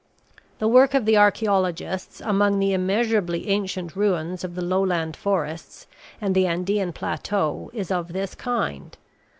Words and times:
The 0.57 0.67
work 0.67 0.95
of 0.95 1.05
the 1.05 1.15
archaeologists 1.17 2.21
among 2.21 2.57
the 2.57 2.73
immeasurably 2.73 3.49
ancient 3.49 3.95
ruins 3.95 4.43
of 4.43 4.55
the 4.55 4.63
low 4.63 4.83
land 4.83 5.15
forests 5.15 5.85
and 6.19 6.33
the 6.33 6.47
Andean 6.47 6.91
plateaux 6.91 7.69
is 7.71 7.91
of 7.91 8.11
this 8.11 8.33
kind. 8.33 8.97